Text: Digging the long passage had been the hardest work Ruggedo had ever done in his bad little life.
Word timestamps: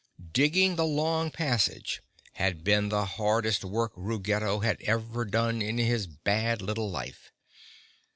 Digging 0.33 0.77
the 0.77 0.83
long 0.83 1.29
passage 1.29 2.01
had 2.33 2.63
been 2.63 2.89
the 2.89 3.05
hardest 3.05 3.63
work 3.63 3.91
Ruggedo 3.95 4.61
had 4.61 4.81
ever 4.81 5.25
done 5.25 5.61
in 5.61 5.77
his 5.77 6.07
bad 6.07 6.59
little 6.59 6.89
life. 6.89 7.31